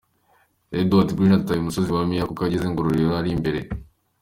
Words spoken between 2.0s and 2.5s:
Myiha kuko